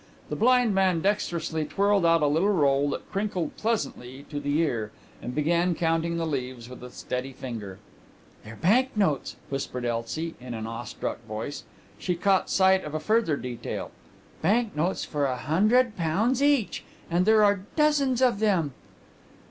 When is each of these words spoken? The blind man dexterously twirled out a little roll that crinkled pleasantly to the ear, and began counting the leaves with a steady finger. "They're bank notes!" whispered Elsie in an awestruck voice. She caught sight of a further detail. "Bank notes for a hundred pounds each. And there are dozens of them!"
The 0.29 0.35
blind 0.35 0.73
man 0.73 1.01
dexterously 1.01 1.63
twirled 1.63 2.07
out 2.07 2.23
a 2.23 2.27
little 2.27 2.49
roll 2.49 2.89
that 2.89 3.11
crinkled 3.11 3.55
pleasantly 3.55 4.25
to 4.31 4.39
the 4.39 4.57
ear, 4.57 4.89
and 5.21 5.35
began 5.35 5.75
counting 5.75 6.17
the 6.17 6.25
leaves 6.25 6.67
with 6.67 6.83
a 6.83 6.89
steady 6.89 7.33
finger. 7.33 7.77
"They're 8.43 8.55
bank 8.55 8.97
notes!" 8.97 9.35
whispered 9.51 9.85
Elsie 9.85 10.33
in 10.41 10.55
an 10.55 10.65
awestruck 10.65 11.23
voice. 11.27 11.65
She 11.99 12.15
caught 12.15 12.49
sight 12.49 12.83
of 12.83 12.95
a 12.95 12.99
further 12.99 13.37
detail. 13.37 13.91
"Bank 14.41 14.75
notes 14.75 15.05
for 15.05 15.25
a 15.27 15.37
hundred 15.37 15.95
pounds 15.95 16.41
each. 16.41 16.83
And 17.11 17.27
there 17.27 17.43
are 17.43 17.65
dozens 17.75 18.23
of 18.23 18.39
them!" 18.39 18.73